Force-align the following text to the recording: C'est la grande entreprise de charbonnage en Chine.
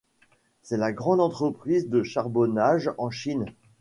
C'est 0.63 0.77
la 0.77 0.91
grande 0.93 1.21
entreprise 1.21 1.87
de 1.87 2.01
charbonnage 2.01 2.89
en 2.97 3.11
Chine. 3.11 3.45